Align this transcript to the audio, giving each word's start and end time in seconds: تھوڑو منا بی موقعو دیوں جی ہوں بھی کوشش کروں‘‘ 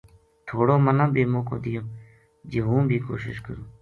تھوڑو 0.47 0.75
منا 0.85 1.05
بی 1.13 1.23
موقعو 1.33 1.57
دیوں 1.63 1.85
جی 2.49 2.59
ہوں 2.67 2.81
بھی 2.89 2.97
کوشش 3.07 3.35
کروں‘‘ 3.45 3.65